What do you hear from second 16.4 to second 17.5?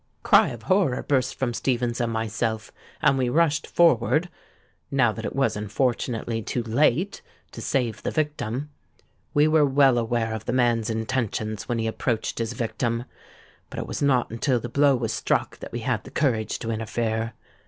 to interfere.